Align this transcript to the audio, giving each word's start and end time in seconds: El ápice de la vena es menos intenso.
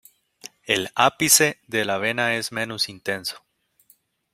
El 0.65 0.89
ápice 0.95 1.59
de 1.67 1.85
la 1.85 1.99
vena 1.99 2.33
es 2.33 2.51
menos 2.51 2.89
intenso. 2.89 3.45